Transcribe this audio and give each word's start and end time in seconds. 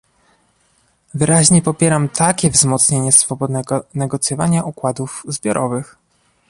Wyraźnie 1.13 1.61
popieram 1.61 2.09
takie 2.09 2.49
wzmocnienie 2.49 3.11
swobodnego 3.11 3.83
negocjowania 3.93 4.63
układów 4.63 5.23
zbiorowych 5.27 5.95